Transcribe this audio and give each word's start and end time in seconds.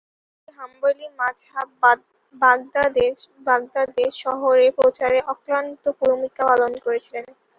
তিনি 0.35 0.57
হাম্বলি 0.57 1.07
মাযহাব 1.19 1.67
বাগদাদে 3.45 3.95
শহরে 4.21 4.67
প্রচারে 4.77 5.19
অক্লান্ত 5.33 5.83
ভূমিকা 5.99 6.41
পালন 6.49 6.71
করেছিলেন। 6.85 7.25